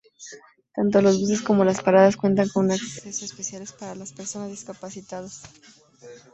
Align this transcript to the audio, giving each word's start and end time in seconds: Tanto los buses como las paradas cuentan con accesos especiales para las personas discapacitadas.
Tanto 0.73 0.99
los 1.03 1.19
buses 1.21 1.43
como 1.43 1.63
las 1.63 1.83
paradas 1.83 2.17
cuentan 2.17 2.49
con 2.49 2.71
accesos 2.71 3.21
especiales 3.21 3.71
para 3.71 3.93
las 3.93 4.11
personas 4.13 4.49
discapacitadas. 4.49 5.43